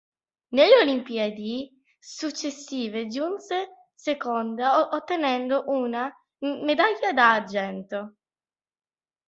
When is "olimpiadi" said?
0.77-1.71